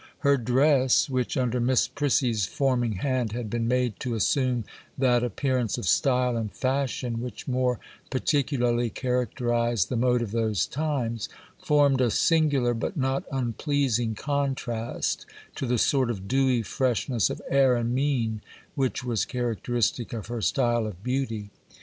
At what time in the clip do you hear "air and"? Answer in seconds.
17.47-17.93